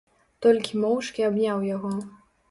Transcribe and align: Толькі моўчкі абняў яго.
Толькі 0.43 0.79
моўчкі 0.85 1.25
абняў 1.27 1.61
яго. 1.75 1.91